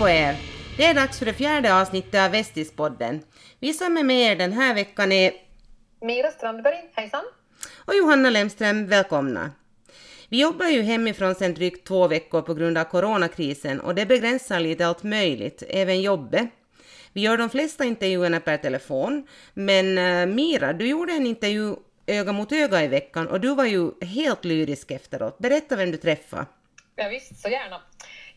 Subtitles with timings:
[0.00, 0.36] på er!
[0.76, 3.22] Det är dags för det fjärde avsnittet av Västispodden.
[3.58, 5.32] Vi som är med er den här veckan är
[6.00, 7.24] Mira Strandberg, hejsan.
[7.84, 9.50] och Johanna Lemström, välkomna.
[10.28, 14.60] Vi jobbar ju hemifrån sedan drygt två veckor på grund av coronakrisen och det begränsar
[14.60, 16.48] lite allt möjligt, även jobbet.
[17.12, 21.74] Vi gör de flesta intervjuerna per telefon, men eh, Mira, du gjorde en intervju
[22.06, 25.38] öga mot öga i veckan och du var ju helt lyrisk efteråt.
[25.38, 26.46] Berätta vem du träffade.
[26.96, 27.80] Ja, visst, så gärna.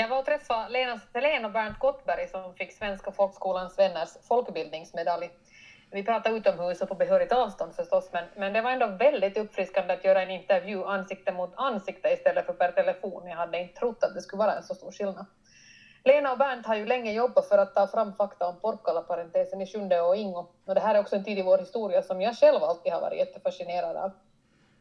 [0.00, 5.30] Jag var och träffade Lena Selén och Bernt Gottberg som fick Svenska folkskolans vänners folkbildningsmedalj.
[5.90, 9.94] Vi pratade utomhus och på behörigt avstånd förstås, men, men det var ändå väldigt uppfriskande
[9.94, 13.26] att göra en intervju ansikte mot ansikte istället för per telefon.
[13.26, 15.26] Jag hade inte trott att det skulle vara en så stor skillnad.
[16.04, 19.66] Lena och Bernt har ju länge jobbat för att ta fram fakta om Porkkala-parentesen i
[19.66, 20.46] Sjunde och Ingo.
[20.66, 23.00] Och det här är också en tid i vår historia som jag själv alltid har
[23.00, 24.10] varit jättefascinerad av.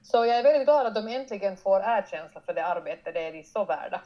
[0.02, 3.32] Så jag är väldigt glad att de äntligen får erkänsla för det arbete det är
[3.32, 4.02] de så värda.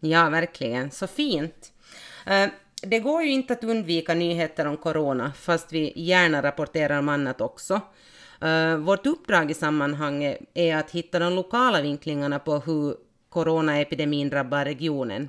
[0.00, 0.90] Ja, verkligen.
[0.90, 1.72] Så fint.
[2.26, 2.48] Eh,
[2.82, 7.40] Det går ju inte att undvika nyheter om corona, fast vi gärna rapporterar om annat
[7.40, 7.80] också.
[8.40, 12.96] Eh, Vårt uppdrag i sammanhanget är att hitta de lokala vinklingarna på hur
[13.28, 15.28] coronaepidemin drabbar regionen.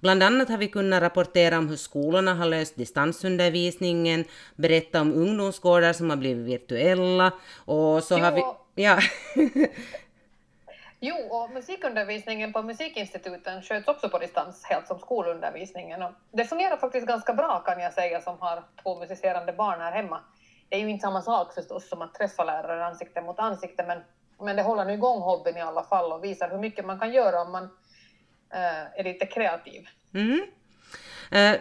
[0.00, 4.24] Bland annat har vi kunnat rapportera om hur skolorna har löst distansundervisningen,
[4.56, 8.40] berätta om ungdomsgårdar som har blivit virtuella och så har vi...
[8.40, 8.56] Jo.
[8.74, 8.98] Ja.
[11.00, 16.02] Jo, och musikundervisningen på musikinstituten sköts också på distans, helt som skolundervisningen.
[16.02, 19.92] Och det fungerar faktiskt ganska bra kan jag säga som har två musicerande barn här
[19.92, 20.20] hemma.
[20.68, 24.02] Det är ju inte samma sak förstås som att träffa lärare ansikte mot ansikte, men,
[24.38, 27.12] men det håller nu igång hobbyn i alla fall och visar hur mycket man kan
[27.12, 27.64] göra om man
[28.52, 29.84] eh, är lite kreativ.
[30.14, 30.46] Mm.
[31.30, 31.54] Eh,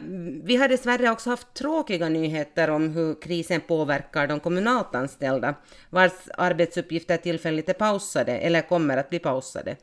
[0.44, 5.56] vi har dessvärre också haft tråkiga nyheter om hur krisen påverkar de kommunalt anställda,
[5.90, 9.76] vars arbetsuppgifter tillfälligt är pausade eller kommer att bli pausade.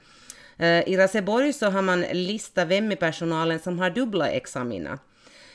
[0.59, 4.99] Eh, I Raseborg så har man listat vem i personalen som har dubbla examina.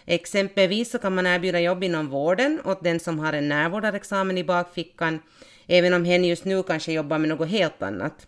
[0.05, 4.43] Exempelvis så kan man erbjuda jobb inom vården åt den som har en närvårdarexamen i
[4.43, 5.19] bakfickan,
[5.67, 8.27] även om hen just nu kanske jobbar med något helt annat.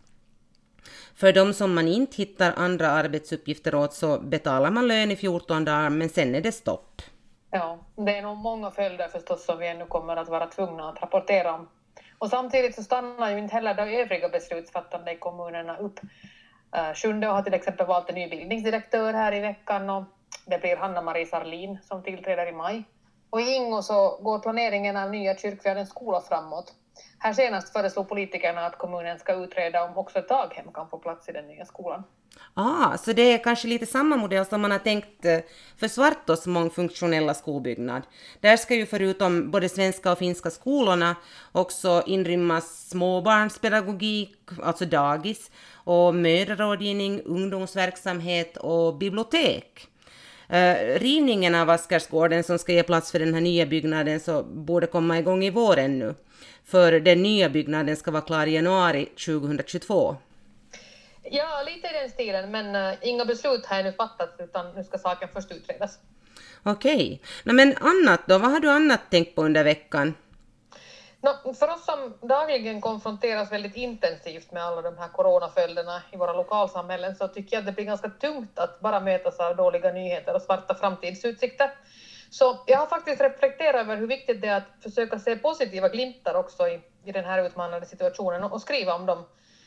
[1.16, 5.66] För de som man inte hittar andra arbetsuppgifter åt så betalar man lön i 14
[5.66, 7.02] dagar, men sen är det stopp.
[7.52, 11.02] Ja, det är nog många följder förstås som vi ännu kommer att vara tvungna att
[11.02, 11.70] rapportera om.
[12.18, 16.00] Och samtidigt så stannar ju inte heller de övriga beslutsfattande i kommunerna upp.
[16.76, 20.04] Eh, Sjunde har till exempel valt en ny bildningsdirektör här i veckan och
[20.46, 22.84] det blir Hanna-Marie Sarlin som tillträder i maj.
[23.30, 26.74] Och i Ingo så går planeringen av nya Kyrkfjärdens skola framåt.
[27.20, 31.30] Här senast föreslog politikerna att kommunen ska utreda om också ett daghem kan få plats
[31.30, 32.04] i den nya skolan.
[32.54, 35.40] Ah, så det är kanske lite samma modell som man har tänkt eh,
[35.78, 38.02] för Svartås mångfunktionella skolbyggnad.
[38.40, 41.16] Där ska ju förutom både svenska och finska skolorna
[41.52, 49.88] också inrymmas småbarnspedagogik, alltså dagis, och mödrarådgivning, ungdomsverksamhet och bibliotek.
[50.54, 54.88] Uh, rivningen av Askersgården som ska ge plats för den här nya byggnaden så borde
[54.88, 56.16] komma igång i våren nu.
[56.66, 60.18] För den nya byggnaden ska vara klar i januari 2022.
[61.24, 64.98] Ja, lite i den stilen, men uh, inga beslut har ännu fattats utan nu ska
[64.98, 66.00] saken först utredas.
[66.64, 67.22] Okej.
[67.44, 67.54] Okay.
[67.56, 68.38] Men annat då?
[68.38, 70.14] Vad har du annat tänkt på under veckan?
[71.22, 76.34] No, för oss som dagligen konfronteras väldigt intensivt med alla de här coronaföljderna i våra
[76.34, 80.36] lokalsamhällen så tycker jag att det blir ganska tungt att bara mötas av dåliga nyheter
[80.36, 81.72] och svarta framtidsutsikter.
[82.30, 86.34] Så jag har faktiskt reflekterat över hur viktigt det är att försöka se positiva glimtar
[86.36, 89.26] också i, i den här utmanande situationen och, och skriva om dem.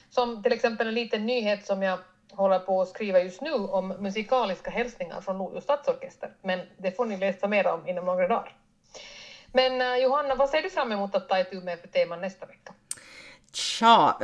[0.08, 2.00] Som till exempel en liten nyhet som jag
[2.32, 6.30] håller på att skriva just nu om musikaliska hälsningar från Lojo stadsorkester.
[6.42, 8.54] Men det får ni läsa mer om inom några dagar.
[9.52, 12.46] Men äh, Johanna, vad ser du fram emot att ta itu med för teman nästa
[12.46, 12.72] vecka?
[13.52, 14.18] Tja,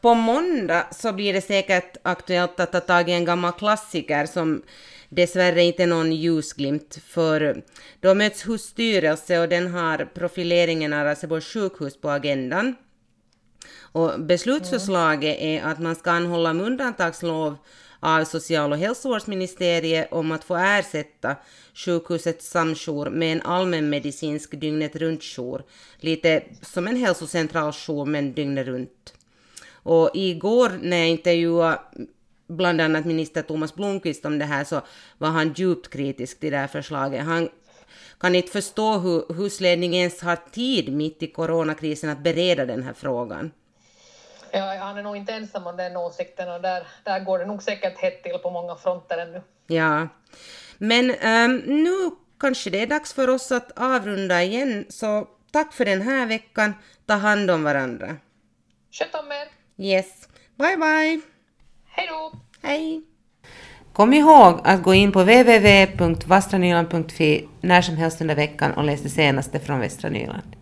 [0.00, 4.62] på måndag så blir det säkert aktuellt att ta tag i en gammal klassiker som
[5.08, 7.62] dessvärre inte är någon ljusglimt för
[8.00, 12.76] då möts husstyrelse och den har profileringen av Raseborgs sjukhus på agendan.
[13.92, 17.56] Och beslutsförslaget är att man ska anhålla om undantagslov
[18.00, 21.36] av social och hälsovårdsministeriet om att få ersätta
[21.74, 25.62] sjukhusets samjour med en allmänmedicinsk dygnet runt-jour,
[26.00, 29.14] lite som en hälsocentraljour men dygnet runt.
[29.72, 31.78] Och igår när jag intervjuade
[32.48, 34.80] bland annat minister Thomas Blomqvist om det här så
[35.18, 37.24] var han djupt kritisk till det här förslaget.
[37.24, 37.48] Han
[38.20, 42.92] kan inte förstå hur husledningen ens har tid mitt i coronakrisen att bereda den här
[42.92, 43.50] frågan.
[44.54, 47.62] Ja, han är nog inte ensam om den åsikten och där, där går det nog
[47.62, 49.42] säkert hett till på många fronter ännu.
[49.66, 50.08] Ja,
[50.78, 51.92] men um, nu
[52.40, 56.74] kanske det är dags för oss att avrunda igen, så tack för den här veckan.
[57.06, 58.16] Ta hand om varandra.
[58.90, 59.48] Sköt om er!
[59.84, 60.28] Yes.
[60.56, 61.20] Bye bye!
[61.88, 62.32] Hej då!
[62.62, 63.02] Hej!
[63.92, 69.08] Kom ihåg att gå in på www.vastranyland.fi när som helst under veckan och läs det
[69.08, 70.56] senaste från Västra Nyland.